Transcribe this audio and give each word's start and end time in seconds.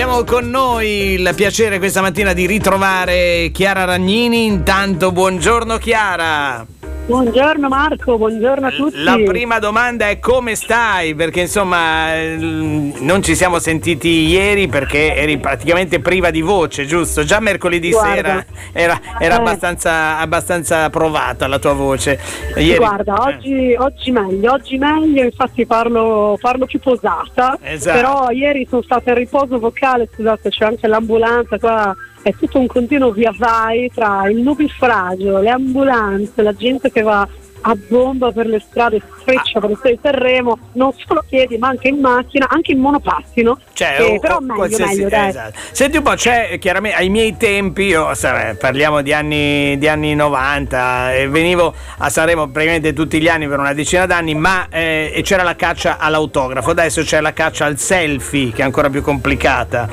Abbiamo 0.00 0.22
con 0.22 0.48
noi 0.48 1.14
il 1.14 1.32
piacere 1.34 1.78
questa 1.78 2.00
mattina 2.00 2.32
di 2.32 2.46
ritrovare 2.46 3.50
Chiara 3.52 3.82
Ragnini. 3.82 4.44
Intanto 4.44 5.10
buongiorno 5.10 5.76
Chiara. 5.78 6.64
Buongiorno 7.08 7.68
Marco, 7.68 8.18
buongiorno 8.18 8.66
a 8.66 8.70
tutti. 8.70 9.02
La 9.02 9.18
prima 9.24 9.58
domanda 9.58 10.10
è 10.10 10.18
come 10.18 10.54
stai? 10.54 11.14
Perché 11.14 11.40
insomma 11.40 12.12
non 12.36 13.22
ci 13.22 13.34
siamo 13.34 13.58
sentiti 13.58 14.26
ieri 14.26 14.68
perché 14.68 15.14
eri 15.14 15.38
praticamente 15.38 16.00
priva 16.00 16.30
di 16.30 16.42
voce, 16.42 16.84
giusto? 16.84 17.24
Già 17.24 17.40
mercoledì 17.40 17.92
Guarda, 17.92 18.14
sera 18.14 18.46
era, 18.74 19.00
era 19.18 19.36
eh. 19.36 19.38
abbastanza, 19.38 20.18
abbastanza, 20.18 20.90
provata 20.90 21.46
la 21.46 21.58
tua 21.58 21.72
voce. 21.72 22.20
Ieri, 22.56 22.76
Guarda, 22.76 23.14
eh. 23.14 23.34
oggi, 23.34 23.74
oggi, 23.78 24.10
meglio, 24.10 24.52
oggi 24.52 24.76
meglio, 24.76 25.22
infatti 25.22 25.64
parlo, 25.64 26.36
parlo 26.38 26.66
più 26.66 26.78
posata, 26.78 27.58
esatto. 27.62 27.96
però 27.96 28.30
ieri 28.32 28.66
sono 28.68 28.82
stata 28.82 29.12
in 29.12 29.16
riposo 29.16 29.58
vocale, 29.58 30.10
scusate 30.12 30.50
c'è 30.50 30.66
anche 30.66 30.86
l'ambulanza 30.86 31.58
qua 31.58 31.96
è 32.28 32.34
tutto 32.34 32.58
un 32.58 32.66
continuo 32.66 33.10
via 33.10 33.32
vai 33.34 33.90
tra 33.92 34.28
il 34.28 34.38
nubifragio, 34.38 35.38
le 35.38 35.48
ambulanze, 35.48 36.42
la 36.42 36.52
gente 36.52 36.90
che 36.90 37.00
va 37.00 37.26
a 37.60 37.76
bomba 37.88 38.30
per 38.30 38.46
le 38.46 38.60
strade, 38.60 39.00
freccia 39.24 39.60
per 39.60 39.70
le 39.70 39.76
strade 39.76 39.94
di 39.96 40.00
Sanremo, 40.02 40.58
non 40.74 40.92
solo 40.92 41.20
a 41.20 41.24
piedi 41.26 41.56
ma 41.56 41.68
anche 41.68 41.88
in 41.88 42.00
macchina, 42.00 42.46
anche 42.48 42.72
in 42.72 42.80
monopattino. 42.80 43.58
Cioè, 43.72 43.96
eh, 43.98 44.02
o, 44.02 44.18
però 44.20 44.38
meglio, 44.40 44.78
meglio 44.78 45.08
dai. 45.08 45.28
Esatto. 45.30 45.58
Senti 45.72 45.96
un 45.96 46.02
po', 46.02 46.14
c'è 46.14 46.58
chiaramente 46.58 46.98
ai 46.98 47.08
miei 47.08 47.36
tempi, 47.36 47.84
io 47.84 48.14
sai, 48.14 48.54
parliamo 48.56 49.00
di 49.00 49.12
anni, 49.12 49.78
di 49.78 49.88
anni 49.88 50.14
90, 50.14 51.14
e 51.14 51.28
venivo 51.28 51.74
a 51.96 52.10
Sanremo 52.10 52.48
praticamente 52.48 52.92
tutti 52.92 53.20
gli 53.20 53.28
anni 53.28 53.48
per 53.48 53.58
una 53.58 53.72
decina 53.72 54.06
d'anni, 54.06 54.34
ma 54.34 54.68
eh, 54.68 55.12
e 55.14 55.22
c'era 55.22 55.42
la 55.42 55.56
caccia 55.56 55.96
all'autografo, 55.98 56.70
adesso 56.70 57.02
c'è 57.02 57.20
la 57.20 57.32
caccia 57.32 57.64
al 57.64 57.78
selfie 57.78 58.52
che 58.52 58.60
è 58.60 58.64
ancora 58.64 58.90
più 58.90 59.02
complicata. 59.02 59.88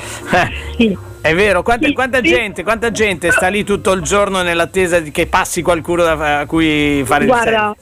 Sì. 0.76 1.14
È 1.26 1.34
vero, 1.34 1.64
quanta, 1.64 1.92
quanta, 1.92 2.20
gente, 2.20 2.62
quanta, 2.62 2.92
gente, 2.92 3.32
sta 3.32 3.48
lì 3.48 3.64
tutto 3.64 3.90
il 3.90 4.02
giorno 4.02 4.42
nell'attesa 4.42 5.00
di 5.00 5.10
che 5.10 5.26
passi 5.26 5.60
qualcuno 5.60 6.04
da, 6.04 6.38
a 6.38 6.46
cui 6.46 7.02
fare 7.04 7.26
Guarda, 7.26 7.50
il 7.50 7.56
Guarda, 7.56 7.76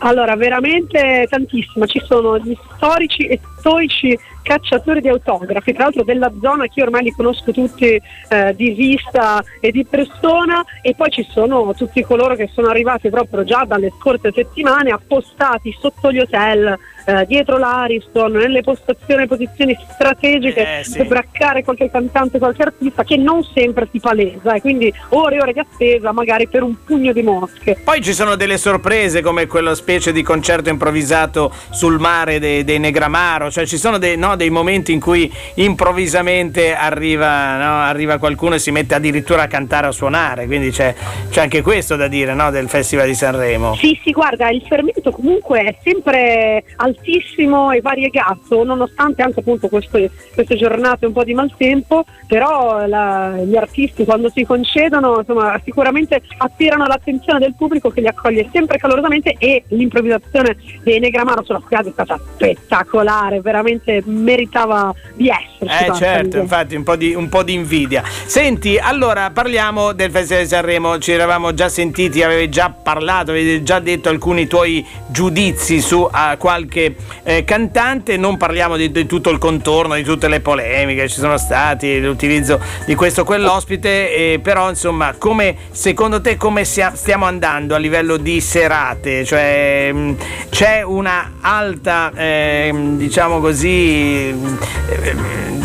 allora 0.00 0.34
veramente 0.34 1.24
tantissima, 1.30 1.86
ci 1.86 2.02
sono 2.04 2.38
gli 2.38 2.56
storici 2.74 3.28
e 3.28 3.38
stoici 3.58 4.18
cacciatori 4.42 5.00
di 5.00 5.08
autografi, 5.08 5.72
tra 5.72 5.84
l'altro 5.84 6.02
della 6.02 6.32
zona 6.42 6.64
che 6.64 6.80
io 6.80 6.86
ormai 6.86 7.04
li 7.04 7.12
conosco 7.12 7.52
tutti 7.52 7.84
eh, 7.84 8.54
di 8.56 8.70
vista 8.70 9.44
e 9.60 9.70
di 9.70 9.84
persona 9.84 10.64
e 10.82 10.96
poi 10.96 11.10
ci 11.10 11.24
sono 11.30 11.72
tutti 11.76 12.02
coloro 12.02 12.34
che 12.34 12.50
sono 12.52 12.66
arrivati 12.66 13.10
proprio 13.10 13.44
già 13.44 13.64
dalle 13.64 13.92
scorse 13.96 14.32
settimane 14.32 14.90
appostati 14.90 15.72
sotto 15.78 16.10
gli 16.10 16.18
hotel 16.18 16.76
eh, 17.08 17.24
dietro 17.26 17.56
l'Ariston, 17.56 18.32
nelle 18.32 18.60
postazioni, 18.60 19.26
posizioni 19.26 19.74
strategiche 19.92 20.80
eh, 20.80 20.84
sì. 20.84 20.98
per 20.98 21.06
braccare 21.06 21.64
qualche 21.64 21.90
cantante, 21.90 22.38
qualche 22.38 22.62
artista 22.62 23.02
che 23.02 23.16
non 23.16 23.42
sempre 23.54 23.88
si 23.90 23.98
palesa 23.98 24.52
e 24.52 24.60
quindi 24.60 24.92
ore 25.10 25.36
e 25.36 25.40
ore 25.40 25.52
di 25.54 25.58
attesa 25.60 26.12
magari 26.12 26.48
per 26.48 26.62
un 26.62 26.76
pugno 26.84 27.12
di 27.14 27.22
mosche. 27.22 27.80
Poi 27.82 28.02
ci 28.02 28.12
sono 28.12 28.36
delle 28.36 28.58
sorprese 28.58 29.22
come 29.22 29.46
quella 29.46 29.74
specie 29.74 30.12
di 30.12 30.22
concerto 30.22 30.68
improvvisato 30.68 31.50
sul 31.70 31.98
mare 31.98 32.38
dei, 32.38 32.62
dei 32.62 32.78
Negramaro, 32.78 33.50
cioè 33.50 33.64
ci 33.64 33.78
sono 33.78 33.96
dei, 33.96 34.18
no, 34.18 34.36
dei, 34.36 34.50
momenti 34.50 34.92
in 34.92 35.00
cui 35.00 35.32
improvvisamente 35.54 36.74
arriva, 36.74 37.56
no, 37.56 37.80
arriva, 37.80 38.18
qualcuno 38.18 38.56
e 38.56 38.58
si 38.58 38.70
mette 38.70 38.94
addirittura 38.94 39.42
a 39.42 39.46
cantare 39.46 39.86
o 39.86 39.90
a 39.90 39.92
suonare, 39.92 40.44
quindi 40.44 40.70
c'è, 40.70 40.94
c'è 41.30 41.40
anche 41.40 41.62
questo 41.62 41.96
da 41.96 42.08
dire 42.08 42.34
no, 42.34 42.50
del 42.50 42.68
Festival 42.68 43.06
di 43.06 43.14
Sanremo. 43.14 43.74
Sì, 43.76 43.98
sì, 44.02 44.12
guarda, 44.12 44.50
il 44.50 44.62
fermento 44.68 45.10
comunque 45.10 45.60
è 45.60 45.76
sempre 45.82 46.64
al 46.76 46.97
altissimo 46.98 47.70
e 47.70 47.80
variegato, 47.80 48.64
nonostante 48.64 49.22
anche 49.22 49.40
appunto 49.40 49.68
queste, 49.68 50.10
queste 50.34 50.56
giornate 50.56 51.06
un 51.06 51.12
po' 51.12 51.24
di 51.24 51.34
maltempo, 51.34 52.04
però 52.26 52.86
la, 52.86 53.36
gli 53.44 53.56
artisti 53.56 54.04
quando 54.04 54.30
si 54.30 54.44
concedono 54.44 55.18
insomma, 55.18 55.60
sicuramente 55.64 56.20
attirano 56.36 56.86
l'attenzione 56.86 57.38
del 57.38 57.54
pubblico 57.56 57.90
che 57.90 58.00
li 58.00 58.08
accoglie 58.08 58.48
sempre 58.52 58.78
calorosamente 58.78 59.34
e 59.38 59.64
l'improvvisazione 59.68 60.56
dei 60.82 60.98
Negramaro 60.98 61.44
sulla 61.44 61.62
spiaggia 61.64 61.88
è 61.88 61.92
stata 61.92 62.20
spettacolare, 62.34 63.40
veramente 63.40 64.02
meritava 64.04 64.92
di 65.14 65.28
esserci. 65.28 65.84
Eh 65.84 65.94
certo, 65.94 66.38
infatti 66.38 66.74
un 66.74 66.82
po, 66.82 66.96
di, 66.96 67.14
un 67.14 67.28
po' 67.28 67.42
di 67.42 67.54
invidia. 67.54 68.02
Senti, 68.04 68.78
allora 68.78 69.30
parliamo 69.30 69.92
del 69.92 70.10
Festival 70.10 70.42
di 70.42 70.48
Sanremo, 70.48 70.98
ci 70.98 71.12
eravamo 71.12 71.54
già 71.54 71.68
sentiti, 71.68 72.22
avevi 72.22 72.48
già 72.48 72.70
parlato, 72.70 73.30
avevi 73.30 73.62
già 73.62 73.78
detto 73.78 74.08
alcuni 74.08 74.46
tuoi 74.46 74.84
giudizi 75.08 75.80
su 75.80 75.98
uh, 75.98 76.36
qualche 76.38 76.87
eh, 77.22 77.44
cantante, 77.44 78.16
non 78.16 78.36
parliamo 78.36 78.76
di, 78.76 78.90
di, 78.90 79.06
tutto 79.06 79.30
il 79.30 79.38
contorno, 79.38 79.94
di 79.94 80.02
tutte 80.02 80.28
le 80.28 80.40
polemiche 80.40 81.02
che 81.02 81.08
ci 81.08 81.20
sono 81.20 81.36
stati, 81.36 82.00
l'utilizzo 82.00 82.60
di 82.86 82.94
questo 82.94 83.22
o 83.22 83.24
quell'ospite, 83.24 84.14
eh, 84.14 84.40
però 84.42 84.68
insomma, 84.68 85.14
come 85.16 85.56
secondo 85.70 86.20
te 86.20 86.36
come 86.36 86.64
sia, 86.64 86.94
stiamo 86.94 87.24
andando 87.24 87.74
a 87.74 87.78
livello 87.78 88.16
di 88.16 88.40
serate? 88.40 89.24
Cioè 89.24 89.90
mh, 89.92 89.98
mm, 89.98 90.12
c'è 90.50 90.82
una 90.82 91.34
alta, 91.40 92.12
eh, 92.14 92.70
diciamo 92.96 93.40
così, 93.40 94.32
mm, 94.32 95.57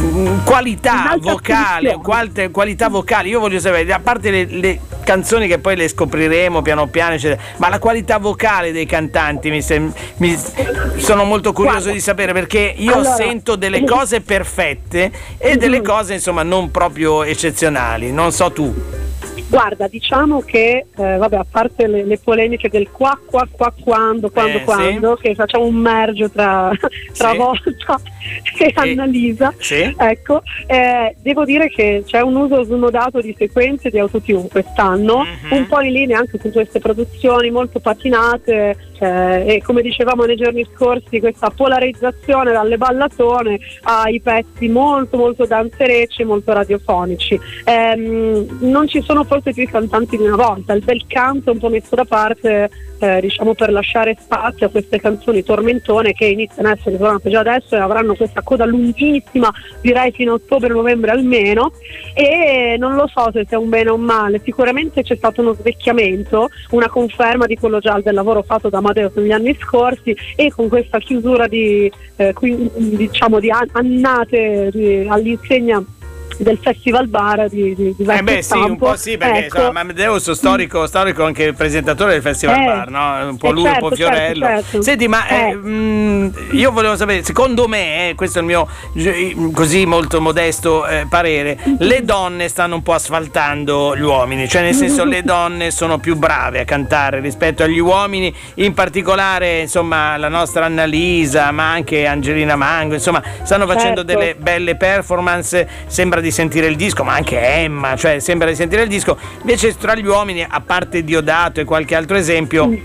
qualità 0.44 1.16
vocale, 1.20 1.98
qualte, 2.02 2.52
qualità 2.52 2.90
vocale, 2.90 3.30
io 3.30 3.40
voglio 3.40 3.60
sapere, 3.60 3.92
a 3.94 4.00
parte 4.00 4.30
le, 4.32 4.46
le 4.46 4.80
canzoni 5.04 5.48
che 5.48 5.60
poi 5.60 5.76
le 5.76 5.88
scopriremo 5.88 6.62
piano 6.62 6.88
piano, 6.88 7.14
eccetera. 7.16 7.42
ma 7.58 7.70
la 7.70 7.80
qualità 7.80 8.18
vocale 8.18 8.72
dei 8.72 8.86
cantanti 8.86 9.50
mi, 9.50 9.62
sem- 9.62 9.94
mi 10.18 10.38
sono 10.98 11.24
molto 11.24 11.54
curioso 11.54 11.78
Guarda. 11.78 11.94
di 11.94 12.00
sapere 12.00 12.34
perché 12.34 12.74
io 12.78 12.94
allora, 12.94 13.16
sento 13.16 13.56
delle 13.56 13.84
cose 13.84 14.22
perfette 14.22 15.12
e 15.38 15.58
delle 15.58 15.82
cose 15.82 16.14
insomma 16.14 16.44
non 16.44 16.72
proprio 16.72 17.24
eccezionali, 17.24 18.12
non 18.12 18.32
so 18.32 18.52
tu. 18.52 19.03
Guarda, 19.54 19.88
diciamo 19.88 20.42
che, 20.42 20.88
eh, 20.98 21.18
vabbè, 21.18 21.36
a 21.36 21.46
parte 21.48 21.86
le, 21.86 22.04
le, 22.04 22.18
polemiche 22.18 22.70
del 22.70 22.90
qua, 22.90 23.16
qua, 23.24 23.48
qua, 23.52 23.72
quando, 23.84 24.32
quando, 24.32 24.58
eh, 24.58 24.64
quando, 24.64 25.16
sì. 25.16 25.28
che 25.28 25.36
facciamo 25.36 25.66
un 25.66 25.76
merge 25.76 26.32
tra, 26.32 26.72
tra 27.16 27.30
sì. 27.30 27.38
Volta 27.38 28.02
e 28.58 28.74
sì. 28.74 28.74
Annalisa, 28.74 29.54
sì. 29.60 29.94
ecco, 29.96 30.42
eh, 30.66 31.16
devo 31.22 31.46
dire 31.46 31.70
che 31.70 32.02
c'è 32.04 32.22
un 32.22 32.36
uso 32.36 32.64
smodato 32.64 33.22
di 33.22 33.36
sequenze 33.38 33.92
di 33.92 34.00
autotune 34.00 34.48
quest'anno, 34.48 35.20
mm-hmm. 35.20 35.56
un 35.56 35.68
po' 35.68 35.82
in 35.82 35.92
linea 35.92 36.18
anche 36.18 36.40
con 36.40 36.52
queste 36.52 36.80
produzioni 36.80 37.52
molto 37.52 37.80
patinate, 37.80 38.76
eh, 39.04 39.56
e 39.56 39.62
come 39.62 39.82
dicevamo 39.82 40.24
nei 40.24 40.38
giorni 40.38 40.66
scorsi 40.74 41.20
questa 41.20 41.50
polarizzazione 41.50 42.52
dalle 42.52 42.78
ballatone 42.78 43.60
ai 43.84 44.22
pezzi 44.22 44.70
molto 44.70 45.18
molto 45.18 45.46
danzerecci 45.46 46.24
molto 46.24 46.54
radiofonici 46.54 47.40
ehm, 47.66 48.60
non 48.62 48.88
ci 48.88 49.02
sono 49.02 49.24
forse 49.24 49.43
più 49.52 49.64
i 49.64 49.68
cantanti 49.68 50.16
di 50.16 50.24
una 50.24 50.36
volta. 50.36 50.74
Il 50.74 50.84
bel 50.84 51.04
canto 51.08 51.52
un 51.52 51.60
po' 51.60 51.70
messo 51.70 51.96
da 51.96 52.06
parte 52.06 52.70
eh, 53.00 53.20
diciamo 53.20 53.54
per 53.54 53.72
lasciare 53.72 54.16
spazio 54.18 54.68
a 54.68 54.70
queste 54.70 55.00
canzoni 55.00 55.44
tormentone 55.44 56.14
che 56.14 56.26
iniziano 56.26 56.70
a 56.70 56.72
essere 56.72 56.96
suonate 56.96 57.30
già 57.30 57.42
adesso 57.42 57.76
e 57.76 57.80
avranno 57.80 58.16
questa 58.16 58.42
coda 58.42 58.66
lunghissima, 58.66 59.52
direi 59.82 60.12
fino 60.12 60.32
a 60.32 60.36
ottobre-novembre 60.36 61.12
almeno. 61.12 61.74
E 62.14 62.76
non 62.80 62.96
lo 62.96 63.08
so 63.08 63.30
se 63.34 63.46
sia 63.48 63.60
un 63.60 63.70
bene 63.70 63.90
o 63.90 63.96
un 63.96 64.02
male, 64.02 64.40
sicuramente 64.44 65.04
c'è 65.04 65.16
stato 65.16 65.42
uno 65.42 65.54
svecchiamento, 65.54 66.50
una 66.70 66.88
conferma 66.88 67.46
di 67.46 67.56
quello 67.56 67.80
già 67.80 68.00
del 68.02 68.14
lavoro 68.14 68.44
fatto 68.44 68.70
da 68.70 68.78
Amadeus 68.78 69.16
negli 69.16 69.32
anni 69.32 69.58
scorsi 69.60 70.16
e 70.36 70.52
con 70.52 70.70
questa 70.70 71.00
chiusura 71.00 71.48
di, 71.48 71.92
eh, 72.16 72.34
qui, 72.34 72.70
diciamo, 72.76 73.40
di 73.40 73.50
annate 73.50 74.70
di, 74.72 75.06
all'insegna 75.10 75.84
del 76.44 76.60
festival 76.62 77.08
bar 77.08 77.50
di, 77.50 77.74
di, 77.76 77.96
di 77.98 78.06
eh 78.06 78.22
beh, 78.22 78.42
sì, 78.42 78.58
un 78.58 78.78
po' 78.78 78.96
sì, 78.96 79.18
perché 79.18 79.46
ecco. 79.46 79.58
insomma, 79.58 79.80
Amadeus 79.80 80.32
storico, 80.32 80.86
storico 80.86 81.24
anche 81.24 81.44
il 81.44 81.56
presentatore 81.56 82.14
del 82.14 82.22
festival 82.22 82.60
eh, 82.60 82.66
bar, 82.66 82.90
no? 82.90 83.30
Un 83.30 83.38
po' 83.38 83.50
eh 83.50 83.52
lui, 83.54 83.64
certo, 83.64 83.84
un 83.84 83.90
po' 83.90 83.96
certo, 83.96 84.14
Fiorello. 84.14 84.46
Certo, 84.46 84.64
certo. 84.64 84.82
Senti, 84.82 85.08
ma 85.08 85.28
eh. 85.28 85.50
eh. 85.50 85.56
mh, 85.56 86.34
io 86.52 86.72
volevo 86.72 86.96
sapere, 86.96 87.24
secondo 87.24 87.68
me, 87.68 88.10
eh, 88.10 88.16
questo 88.16 88.40
è 88.40 88.42
il 88.42 88.48
mio 88.48 88.68
così 89.52 89.86
molto 89.86 90.22
modesto 90.22 90.86
eh, 90.86 91.06
parere, 91.10 91.58
le 91.80 92.04
donne 92.04 92.48
stanno 92.48 92.76
un 92.76 92.84
po' 92.84 92.94
asfaltando 92.94 93.96
gli 93.96 94.02
uomini, 94.02 94.48
cioè 94.48 94.62
nel 94.62 94.74
senso 94.74 95.06
le 95.06 95.24
donne 95.24 95.72
sono 95.72 95.98
più 95.98 96.16
brave 96.16 96.62
a 96.62 96.66
cantare 96.66 97.20
rispetto 97.20 97.64
agli 97.64 97.80
uomini, 97.80 98.34
in 98.56 98.74
particolare 98.74 99.62
insomma 99.62 100.18
la 100.18 100.30
nostra 100.30 100.66
Annalisa, 100.66 101.52
ma 101.52 101.72
anche 101.72 102.06
Angelina 102.06 102.56
Mango, 102.56 102.94
insomma 102.96 103.22
stanno 103.44 103.66
facendo 103.66 104.04
certo. 104.04 104.20
delle 104.20 104.36
belle 104.36 104.76
performance, 104.76 105.68
sembra 105.88 106.20
di 106.20 106.32
sentire 106.34 106.68
il 106.68 106.76
disco, 106.76 107.04
ma 107.04 107.14
anche 107.14 107.40
Emma, 107.40 107.96
cioè 107.96 108.20
sembra 108.20 108.50
di 108.50 108.56
sentire 108.56 108.82
il 108.82 108.90
disco. 108.90 109.18
Invece 109.40 109.78
tra 109.78 109.96
gli 109.96 110.06
uomini, 110.06 110.46
a 110.48 110.60
parte 110.60 111.04
Diodato 111.04 111.62
e 111.62 111.64
qualche 111.64 111.96
altro 111.96 112.18
esempio, 112.18 112.68
mm. 112.68 112.76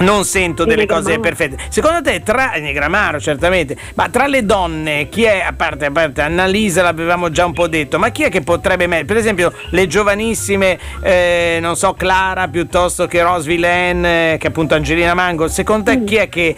non 0.00 0.24
sento 0.24 0.64
delle 0.64 0.86
cose 0.86 1.18
perfette. 1.18 1.56
Secondo 1.70 2.02
te, 2.02 2.22
tra 2.22 2.52
Negramaro 2.56 3.18
certamente, 3.18 3.76
ma 3.94 4.08
tra 4.08 4.26
le 4.26 4.44
donne, 4.44 5.08
chi 5.08 5.24
è, 5.24 5.40
a 5.40 5.52
parte, 5.54 5.86
a 5.86 5.90
parte 5.90 6.20
Annalisa 6.20 6.82
l'avevamo 6.82 7.30
già 7.30 7.46
un 7.46 7.54
po' 7.54 7.66
detto, 7.66 7.98
ma 7.98 8.10
chi 8.10 8.24
è 8.24 8.28
che 8.28 8.42
potrebbe 8.42 8.86
mettere? 8.86 9.06
Per 9.06 9.16
esempio, 9.16 9.52
le 9.70 9.86
giovanissime, 9.86 10.78
eh, 11.02 11.58
non 11.60 11.74
so, 11.74 11.94
Clara 11.94 12.46
piuttosto 12.48 13.06
che 13.06 13.22
Rose 13.22 13.48
Villain, 13.48 14.04
eh, 14.04 14.36
che 14.38 14.48
appunto 14.48 14.74
Angelina 14.74 15.14
Mango, 15.14 15.48
secondo 15.48 15.90
te 15.90 15.96
mm. 15.96 16.04
chi 16.04 16.16
è 16.16 16.28
che 16.28 16.54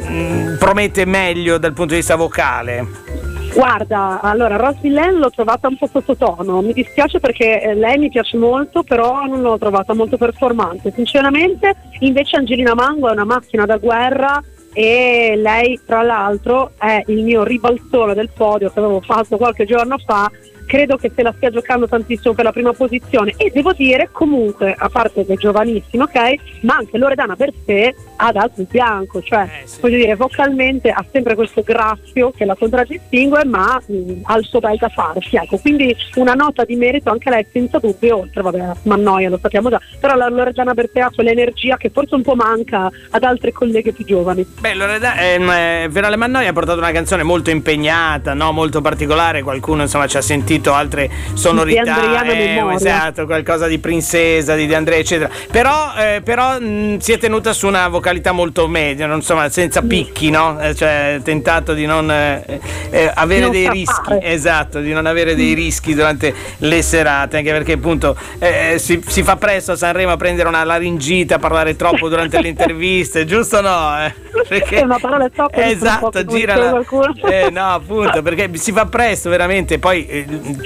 mh, 0.00 0.12
mm, 0.12 0.56
promette 0.58 1.04
meglio 1.06 1.58
dal 1.58 1.72
punto 1.72 1.92
di 1.92 2.00
vista 2.00 2.16
vocale? 2.16 3.35
Guarda, 3.56 4.20
allora 4.20 4.56
Rose 4.56 4.80
Villain 4.82 5.16
l'ho 5.16 5.30
trovata 5.30 5.66
un 5.66 5.78
po' 5.78 5.86
sottotono, 5.86 6.60
mi 6.60 6.74
dispiace 6.74 7.20
perché 7.20 7.62
eh, 7.62 7.74
lei 7.74 7.96
mi 7.96 8.10
piace 8.10 8.36
molto, 8.36 8.82
però 8.82 9.24
non 9.24 9.40
l'ho 9.40 9.56
trovata 9.56 9.94
molto 9.94 10.18
performante. 10.18 10.92
Sinceramente, 10.94 11.74
invece 12.00 12.36
Angelina 12.36 12.74
Mango 12.74 13.08
è 13.08 13.12
una 13.12 13.24
macchina 13.24 13.64
da 13.64 13.78
guerra 13.78 14.42
e 14.74 15.32
lei 15.38 15.80
tra 15.86 16.02
l'altro 16.02 16.72
è 16.76 17.02
il 17.06 17.22
mio 17.24 17.44
ribalzone 17.44 18.12
del 18.12 18.28
podio 18.28 18.70
che 18.70 18.78
avevo 18.78 19.00
fatto 19.00 19.38
qualche 19.38 19.64
giorno 19.64 19.96
fa 20.04 20.30
credo 20.66 20.96
che 20.96 21.10
se 21.14 21.22
la 21.22 21.32
stia 21.36 21.50
giocando 21.50 21.88
tantissimo 21.88 22.34
per 22.34 22.44
la 22.44 22.52
prima 22.52 22.72
posizione 22.72 23.32
e 23.36 23.50
devo 23.54 23.72
dire 23.72 24.08
comunque 24.10 24.74
a 24.76 24.88
parte 24.88 25.24
che 25.24 25.34
è 25.34 25.36
giovanissimo 25.36 26.04
ok 26.04 26.34
ma 26.62 26.76
anche 26.76 26.98
Loredana 26.98 27.36
per 27.36 27.52
sé 27.64 27.94
ha 28.16 28.32
dato 28.32 28.60
il 28.60 28.66
bianco 28.68 29.22
cioè 29.22 29.42
eh, 29.42 29.66
sì. 29.66 29.80
voglio 29.80 29.96
dire 29.96 30.16
vocalmente 30.16 30.90
ha 30.90 31.04
sempre 31.10 31.34
questo 31.34 31.62
graffio 31.62 32.32
che 32.32 32.44
la 32.44 32.56
contraddistingue 32.56 33.44
ma 33.44 33.80
mh, 33.86 34.22
ha 34.24 34.36
il 34.36 34.44
suo 34.44 34.58
bel 34.58 34.76
da 34.76 34.88
farsi 34.88 35.36
ecco 35.36 35.56
quindi 35.58 35.96
una 36.16 36.34
nota 36.34 36.64
di 36.64 36.74
merito 36.74 37.10
anche 37.10 37.30
lei 37.30 37.46
senza 37.52 37.78
dubbio 37.78 38.18
oltre 38.18 38.42
vabbè 38.42 38.58
a 38.58 38.76
Mannoia 38.82 39.30
lo 39.30 39.38
sappiamo 39.40 39.70
già 39.70 39.80
però 40.00 40.16
la 40.16 40.28
Loredana 40.28 40.74
Bertè 40.74 41.00
ha 41.00 41.10
quell'energia 41.14 41.76
che 41.76 41.90
forse 41.90 42.16
un 42.16 42.22
po' 42.22 42.34
manca 42.34 42.90
ad 43.10 43.22
altre 43.22 43.52
colleghe 43.52 43.92
più 43.92 44.04
giovani 44.04 44.44
beh 44.60 44.74
Loredana 44.74 45.20
eh, 45.20 45.88
Verale 45.88 46.16
Mannoia 46.16 46.50
ha 46.50 46.52
portato 46.52 46.78
una 46.78 46.92
canzone 46.92 47.22
molto 47.22 47.50
impegnata 47.50 48.34
no? 48.34 48.50
molto 48.50 48.80
particolare 48.80 49.42
qualcuno 49.42 49.82
insomma 49.82 50.06
ci 50.06 50.16
ha 50.16 50.22
sentito 50.22 50.55
sentito 50.56 50.72
altre 50.72 51.10
sonorità, 51.34 52.24
eh, 52.24 52.64
esatto, 52.74 53.26
qualcosa 53.26 53.66
di 53.66 53.78
princesa, 53.78 54.54
di 54.54 54.66
De 54.66 54.74
Andrea, 54.74 54.98
eccetera. 54.98 55.30
Però, 55.50 55.92
eh, 55.96 56.20
però 56.22 56.58
mh, 56.58 56.98
si 56.98 57.12
è 57.12 57.18
tenuta 57.18 57.52
su 57.52 57.66
una 57.66 57.88
vocalità 57.88 58.32
molto 58.32 58.66
media, 58.68 59.06
non, 59.06 59.16
insomma, 59.16 59.48
senza 59.48 59.82
picchi, 59.82 60.30
no? 60.30 60.58
Eh, 60.60 60.74
cioè, 60.74 61.20
tentato 61.22 61.74
di 61.74 61.86
non 61.86 62.10
eh, 62.10 62.60
eh, 62.90 63.10
avere 63.14 63.42
non 63.42 63.50
dei 63.50 63.68
rischi, 63.68 64.18
esatto, 64.20 64.80
di 64.80 64.92
non 64.92 65.06
avere 65.06 65.34
dei 65.34 65.54
rischi 65.54 65.94
durante 65.94 66.34
le 66.58 66.82
serate, 66.82 67.36
anche 67.38 67.50
perché 67.50 67.72
appunto 67.72 68.16
eh, 68.38 68.76
si, 68.78 69.02
si, 69.06 69.22
fa 69.22 69.36
presto 69.36 69.72
a 69.72 69.76
Sanremo 69.76 70.12
a 70.12 70.16
prendere 70.16 70.48
una 70.48 70.64
laringite, 70.64 71.34
a 71.34 71.38
parlare 71.38 71.76
troppo 71.76 72.08
durante 72.08 72.40
le 72.40 72.48
interviste, 72.48 73.24
giusto 73.26 73.58
o 73.58 73.60
no? 73.60 74.12
Perché, 74.48 74.80
una 74.80 74.98
parola 74.98 75.28
troppo 75.28 75.58
esatto, 75.58 76.24
gira 76.24 76.56
la, 76.56 77.50
no, 77.50 77.74
appunto, 77.74 78.22
perché 78.22 78.50
si 78.54 78.72
fa 78.72 78.86
presto 78.86 79.28
veramente, 79.30 79.78
poi 79.78 80.06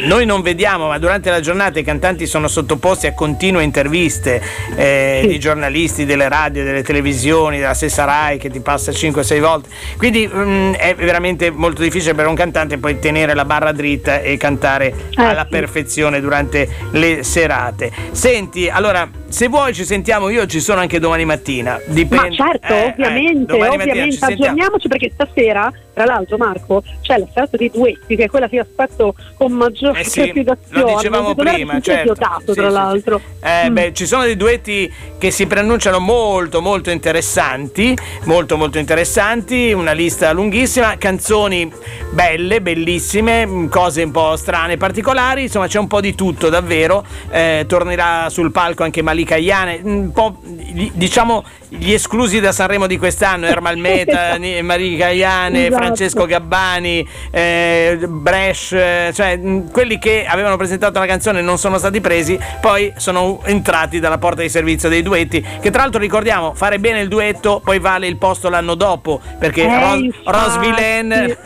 noi 0.07 0.27
non 0.27 0.43
vediamo, 0.43 0.89
ma 0.89 0.99
durante 0.99 1.31
la 1.31 1.41
giornata 1.41 1.79
i 1.79 1.85
cantanti 1.85 2.27
sono 2.27 2.49
sottoposti 2.49 3.07
a 3.07 3.15
continue 3.15 3.63
interviste 3.63 4.43
eh, 4.77 5.25
di 5.27 5.39
giornalisti, 5.39 6.05
delle 6.05 6.29
radio, 6.29 6.65
delle 6.65 6.83
televisioni, 6.83 7.59
della 7.59 7.75
stessa 7.75 8.05
RAI 8.05 8.39
che 8.39 8.51
ti 8.51 8.61
passa 8.61 8.93
5-6 8.93 9.41
volte. 9.41 9.69
Quindi 9.97 10.27
mh, 10.27 10.39
mm, 10.39 10.73
è 10.75 10.95
veramente 10.95 11.51
molto 11.51 11.83
difficile 11.83 12.15
per 12.15 12.27
un 12.27 12.35
cantante 12.35 12.79
poi 12.79 12.99
tenere 12.99 13.35
la 13.35 13.45
barra 13.45 13.73
dritta 13.73 14.21
e 14.21 14.37
cantare 14.37 14.95
eh, 15.11 15.23
alla 15.23 15.45
perfezione 15.45 16.21
durante 16.21 16.69
le 16.93 17.23
serate. 17.23 17.91
Senti, 18.13 18.69
allora, 18.69 19.09
se 19.31 19.49
vuoi 19.49 19.73
ci 19.73 19.85
sentiamo, 19.85 20.29
io 20.29 20.45
ci 20.47 20.61
sono 20.61 20.81
anche 20.81 20.99
domani 20.99 21.25
mattina. 21.25 21.81
Dipende, 21.87 22.29
Ma 22.29 22.35
certo, 22.35 22.73
eh, 22.73 22.87
ovviamente, 22.89 23.57
eh, 23.57 23.69
ovviamente. 23.69 24.25
Aggiorniamoci 24.25 24.89
perché 24.89 25.11
stasera 25.15 25.73
tra 25.93 26.05
l'altro 26.05 26.37
Marco 26.39 26.83
c'è 27.03 27.19
la 27.19 27.27
serata 27.33 27.57
dei 27.57 27.71
duetti 27.71 28.17
che 28.17 28.25
è 28.25 28.29
quella 28.29 28.49
che 28.49 28.61
aspetto 28.61 29.15
con 29.37 29.53
maggior 29.53 29.99
eh 29.99 30.05
sì, 30.05 30.33
Lo 30.71 30.85
dicevamo 30.95 31.35
prima, 31.35 31.79
certo. 31.81 32.15
Dato, 32.15 32.53
sì, 32.53 32.59
tra 32.59 32.69
sì, 32.69 32.73
l'altro. 32.73 33.21
Eh, 33.43 33.69
mm. 33.69 33.75
beh, 33.75 33.93
ci 33.93 34.07
sono 34.07 34.23
dei 34.23 34.37
duetti 34.37 34.91
che 35.19 35.31
si 35.31 35.47
preannunciano 35.47 35.99
molto 35.99 36.63
molto 36.63 36.91
interessanti, 36.91 37.97
molto 38.25 38.57
molto 38.57 38.79
interessanti, 38.79 39.73
una 39.73 39.93
lista 39.93 40.33
lunghissima, 40.33 40.97
canzoni 40.97 41.71
belle, 42.13 42.63
bellissime, 42.63 43.69
cose 43.69 44.03
un 44.03 44.11
po' 44.11 44.37
strane, 44.37 44.77
particolari, 44.77 45.43
insomma 45.43 45.67
c'è 45.67 45.79
un 45.79 45.87
po' 45.87 46.01
di 46.01 46.15
tutto 46.15 46.49
davvero. 46.49 47.05
Eh, 47.31 47.65
tornerà 47.69 48.29
sul 48.31 48.53
palco 48.53 48.85
anche 48.85 49.03
Malika 49.21 49.37
Iane, 49.37 49.81
un 49.83 50.13
po' 50.13 50.37
diciamo 50.41 51.45
gli 51.69 51.93
esclusi 51.93 52.41
da 52.41 52.53
Sanremo 52.53 52.87
di 52.87 52.99
quest'anno, 52.99 53.47
Ermal 53.47 53.77
Meta, 53.79 54.37
Marika 54.63 55.09
Iane, 55.09 55.67
esatto. 55.67 55.83
Francesco 55.83 56.27
Gabbani, 56.27 57.07
eh, 57.31 57.99
Bresh, 58.09 58.73
eh, 58.73 59.11
cioè 59.15 59.39
quelli 59.71 59.99
che 59.99 60.25
avevano 60.27 60.57
presentato 60.57 60.99
la 60.99 61.07
canzone 61.07 61.43
non 61.43 61.59
sono 61.59 61.79
stati 61.79 62.01
presi, 62.01 62.39
poi 62.61 62.93
sono 62.97 63.41
entrati 63.45 64.01
dalla 64.01 64.19
porta 64.19 64.43
di 64.43 64.49
servizio 64.49 64.89
dei 64.89 65.03
duetti, 65.03 65.45
che 65.61 65.71
tra 65.71 65.83
l'altro 65.83 66.01
ricordiamo, 66.01 66.55
fare 66.55 66.79
bene 66.81 67.01
il 67.01 67.09
duetto 67.09 67.61
poi 67.63 67.79
vale 67.79 68.07
il 68.07 68.17
posto 68.17 68.49
l'anno 68.49 68.75
dopo, 68.75 69.21
perché 69.39 69.63
eh, 69.63 69.81
Ros- 69.81 70.11
Rose 70.25 70.59
Villain, 70.59 71.37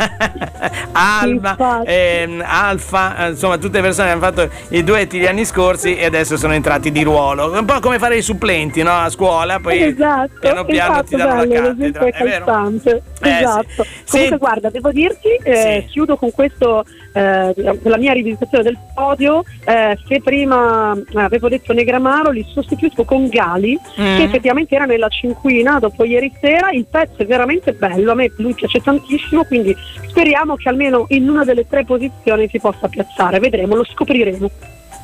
Alma, 0.92 1.82
ehm, 1.84 2.42
Alfa, 2.46 3.28
insomma 3.28 3.58
tutte 3.58 3.76
le 3.78 3.82
persone 3.82 4.10
hanno 4.10 4.20
fatto 4.20 4.48
i 4.68 4.82
duetti 4.84 5.18
gli 5.18 5.26
anni 5.26 5.44
scorsi 5.44 5.96
e 5.96 6.04
adesso 6.06 6.36
sono 6.36 6.54
entrati 6.54 6.90
di 6.90 7.02
ruolo, 7.02 7.50
un 7.64 7.66
po' 7.66 7.80
come 7.80 7.98
fare 7.98 8.18
i 8.18 8.22
supplenti 8.22 8.82
no? 8.82 8.92
a 8.92 9.08
scuola, 9.08 9.58
poi 9.58 9.82
esatto, 9.82 10.38
piano 10.38 10.64
piano 10.66 10.92
esatto, 10.92 11.06
ti 11.06 11.16
danno 11.16 11.46
bello, 11.46 11.60
la 11.60 11.74
cattedra, 11.74 12.06
è 12.06 12.22
vero? 12.22 12.72
Eh, 12.84 13.38
esatto. 13.40 13.84
Sì. 13.84 14.10
Comunque 14.10 14.36
guarda, 14.36 14.70
devo 14.70 14.92
dirti, 14.92 15.28
eh, 15.42 15.84
sì. 15.86 15.92
chiudo 15.92 16.16
con 16.16 16.30
questo 16.30 16.84
eh, 17.14 17.54
la 17.56 17.96
mia 17.96 18.12
rivisitazione 18.12 18.64
del 18.64 18.78
podio, 18.94 19.44
eh, 19.64 19.98
se 20.06 20.20
prima 20.20 20.94
eh, 20.94 21.20
avevo 21.20 21.48
detto 21.48 21.72
Negramaro, 21.72 22.30
li 22.30 22.44
sostituisco 22.52 23.04
con 23.04 23.28
Gali, 23.28 23.78
mm. 23.78 24.16
che 24.16 24.22
effettivamente 24.24 24.74
era 24.74 24.84
nella 24.84 25.08
cinquina 25.08 25.78
dopo 25.78 26.04
ieri 26.04 26.30
sera. 26.40 26.70
Il 26.70 26.84
pezzo 26.84 27.22
è 27.22 27.26
veramente 27.26 27.72
bello, 27.72 28.12
a 28.12 28.14
me 28.14 28.30
lui 28.36 28.52
piace 28.52 28.80
tantissimo, 28.80 29.44
quindi 29.44 29.74
speriamo 30.06 30.56
che 30.56 30.68
almeno 30.68 31.06
in 31.08 31.30
una 31.30 31.44
delle 31.44 31.66
tre 31.66 31.84
posizioni 31.84 32.46
si 32.48 32.60
possa 32.60 32.88
piazzare. 32.88 33.38
Vedremo, 33.38 33.74
lo 33.74 33.84
scopriremo. 33.84 34.50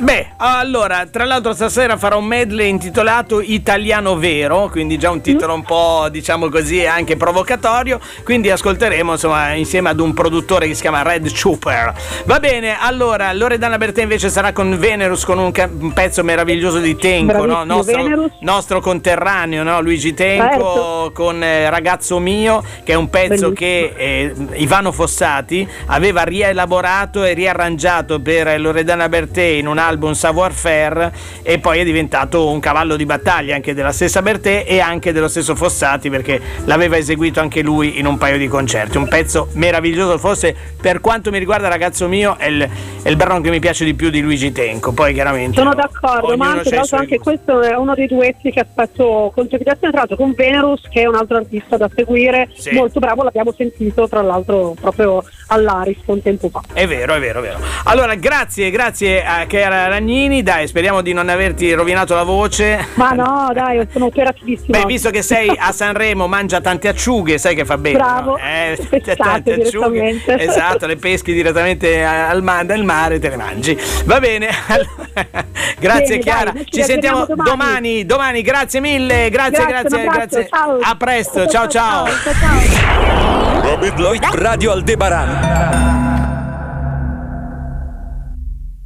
Beh, 0.01 0.29
allora, 0.39 1.07
tra 1.11 1.27
l'altro 1.27 1.53
stasera 1.53 1.99
farò 1.99 2.17
un 2.17 2.25
medley 2.25 2.71
intitolato 2.71 3.43
Italiano 3.43 4.17
Vero, 4.17 4.71
quindi 4.71 4.97
già 4.99 5.11
un 5.11 5.21
titolo 5.21 5.53
un 5.53 5.63
po', 5.63 6.09
diciamo 6.11 6.49
così, 6.49 6.87
anche 6.87 7.19
provocatorio, 7.19 8.01
quindi 8.25 8.51
ascolteremo, 8.51 9.13
insomma, 9.13 9.53
insieme 9.53 9.91
ad 9.91 10.01
un 10.01 10.15
produttore 10.15 10.67
che 10.67 10.75
si 10.75 10.81
chiama 10.81 11.03
Red 11.03 11.31
Chooper. 11.31 11.93
Va 12.25 12.41
bene, 12.41 12.79
allora, 12.81 13.31
Loredana 13.35 13.77
Bertè 13.77 14.01
invece 14.01 14.31
sarà 14.31 14.53
con 14.53 14.79
Venerus 14.79 15.27
con 15.27 15.39
un, 15.39 15.53
ca- 15.53 15.69
un 15.71 15.93
pezzo 15.93 16.25
meraviglioso 16.25 16.79
di 16.79 16.97
Tenco, 16.97 17.45
no? 17.45 17.65
nostro, 17.65 18.31
nostro, 18.41 18.81
conterraneo, 18.81 19.63
no? 19.63 19.83
Luigi 19.83 20.15
Tenco 20.15 20.49
certo. 20.51 21.11
con 21.13 21.43
eh, 21.43 21.69
Ragazzo 21.69 22.19
Mio, 22.19 22.65
che 22.85 22.93
è 22.93 22.97
un 22.97 23.11
pezzo 23.11 23.51
Bellissimo. 23.51 23.53
che 23.53 23.93
eh, 23.97 24.35
Ivano 24.55 24.93
Fossati 24.93 25.69
aveva 25.89 26.23
rielaborato 26.23 27.23
e 27.23 27.35
riarrangiato 27.35 28.19
per 28.19 28.59
Loredana 28.59 29.07
Bertè 29.07 29.43
in 29.43 29.67
un 29.67 29.89
album 29.91 30.13
Savoir 30.13 30.53
Faire 30.53 31.13
e 31.43 31.59
poi 31.59 31.81
è 31.81 31.85
diventato 31.85 32.49
un 32.49 32.61
cavallo 32.61 32.97
di 32.97 33.05
battaglia 33.05 33.55
anche 33.55 33.75
della 33.75 33.93
stessa 33.93 34.23
Bertè 34.23 34.65
e 34.67 34.81
anche 34.81 35.13
dello 35.13 35.29
stesso 35.29 35.55
Fossati 35.55 36.09
perché 36.09 36.41
l'aveva 36.65 36.97
eseguito 36.97 37.41
anche 37.41 37.61
lui 37.63 37.99
in 37.99 38.07
un 38.07 38.17
paio 38.17 38.39
di 38.39 38.49
concerti. 38.49 38.97
Un 38.97 39.09
pezzo 39.09 39.49
meraviglioso, 39.55 40.17
forse 40.19 40.55
per 40.81 41.01
quanto 41.01 41.31
mi 41.31 41.39
riguarda 41.39 41.69
ragazzo 41.69 42.09
mio 42.09 42.37
è 42.39 42.47
il, 42.47 42.69
è 43.03 43.09
il 43.09 43.17
brano 43.17 43.41
che 43.41 43.51
mi 43.51 43.59
piace 43.59 43.85
di 43.85 43.95
più 43.95 44.11
di 44.11 44.21
Luigi 44.21 44.53
Tenco. 44.53 44.93
Poi 44.93 45.13
chiaramente... 45.13 45.59
Sono 45.59 45.75
d'accordo, 45.75 46.37
ma 46.37 46.53
anche, 46.53 46.81
anche 46.91 47.19
questo 47.19 47.61
è 47.61 47.77
uno 47.77 47.95
dei 47.95 48.07
duetti 48.07 48.51
che 48.51 48.61
aspetto 48.61 49.33
consolidazione 49.35 49.93
tra 49.93 50.01
l'altro 50.01 50.17
con 50.17 50.33
Venerus 50.35 50.83
che 50.89 51.03
è 51.03 51.07
un 51.07 51.17
altro 51.17 51.37
artista 51.37 51.77
da 51.77 51.91
seguire, 51.95 52.49
sì. 52.55 52.71
molto 52.73 53.01
bravo, 53.01 53.23
l'abbiamo 53.23 53.53
sentito 53.53 54.09
tra 54.09 54.23
l'altro 54.23 54.75
proprio 54.81 55.23
all'Aris 55.49 55.99
un 56.07 56.23
tempo 56.23 56.49
fa. 56.49 56.61
È 56.73 56.87
vero, 56.87 57.15
è 57.15 57.21
vero, 57.21 57.41
è 57.41 57.43
vero. 57.43 57.59
Allora 57.85 58.15
grazie, 58.15 58.71
grazie 58.71 59.25
a 59.25 59.45
Chiara 59.47 59.80
Ragnini, 59.89 60.43
dai, 60.43 60.67
speriamo 60.67 61.01
di 61.01 61.13
non 61.13 61.29
averti 61.29 61.73
rovinato 61.73 62.15
la 62.15 62.23
voce. 62.23 62.87
Ma 62.95 63.11
no, 63.11 63.51
dai, 63.53 63.87
sono 63.93 64.07
operatissima. 64.07 64.79
Beh, 64.79 64.85
visto 64.87 65.11
che 65.11 65.23
sei 65.23 65.53
a 65.57 65.73
Sanremo, 65.73 66.27
mangia 66.27 66.61
tante 66.61 66.89
acciughe, 66.89 67.39
sai 67.39 67.55
che 67.55 67.65
fa 67.65 67.79
bene. 67.79 67.99
Bravo. 67.99 68.31
No? 68.31 68.39
Eh, 68.39 68.79
tante 69.17 69.55
acciughe. 69.55 70.23
Esatto, 70.27 70.87
le 70.87 70.97
peschi 70.97 71.33
direttamente 71.33 72.05
al 72.05 72.43
ma- 72.43 72.65
dal 72.65 72.85
mare, 72.85 73.19
te 73.19 73.29
le 73.29 73.37
mangi. 73.37 73.79
Va 74.05 74.21
bene. 74.21 74.49
grazie 75.79 76.19
bene, 76.19 76.19
Chiara. 76.19 76.51
Dai, 76.53 76.65
ci, 76.65 76.73
ci 76.73 76.83
sentiamo 76.83 77.27
domani. 77.27 77.51
domani. 77.51 78.07
domani. 78.07 78.43
grazie 78.43 78.81
mille. 78.81 79.31
Grazie, 79.31 79.65
grazie, 79.67 80.05
grazie. 80.05 80.49
Ciao. 80.49 80.79
A 80.81 80.97
presto. 80.97 81.47
ciao. 81.47 81.69
ciao. 81.69 82.07
ciao, 82.07 82.33
ciao. 82.35 83.63
Robert 83.63 83.99
Lloyd 83.99 84.25
Radio 84.33 84.73
Aldebaran 84.73 86.00